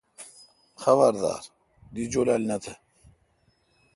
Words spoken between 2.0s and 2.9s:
جولال نہ تہ۔